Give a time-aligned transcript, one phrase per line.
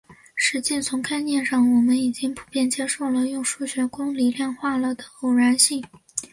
[0.35, 5.79] 实际从概念上我们已经普遍接受了用数学公理量化了的偶然性。